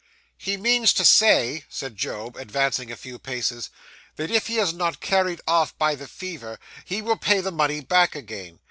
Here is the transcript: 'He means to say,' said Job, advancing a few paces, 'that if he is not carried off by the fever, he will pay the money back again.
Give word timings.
'He 0.35 0.57
means 0.57 0.93
to 0.93 1.05
say,' 1.05 1.63
said 1.69 1.95
Job, 1.95 2.35
advancing 2.35 2.91
a 2.91 2.95
few 2.95 3.19
paces, 3.19 3.69
'that 4.15 4.31
if 4.31 4.47
he 4.47 4.57
is 4.57 4.73
not 4.73 4.99
carried 4.99 5.41
off 5.45 5.77
by 5.77 5.93
the 5.93 6.07
fever, 6.07 6.57
he 6.85 7.03
will 7.03 7.17
pay 7.17 7.39
the 7.39 7.51
money 7.51 7.81
back 7.81 8.15
again. 8.15 8.57